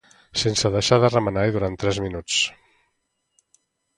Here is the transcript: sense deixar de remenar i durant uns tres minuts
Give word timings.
sense 0.43 0.71
deixar 0.75 0.97
de 1.03 1.11
remenar 1.13 1.43
i 1.49 1.53
durant 1.57 1.77
uns 1.77 1.83
tres 1.83 1.99
minuts 2.05 2.39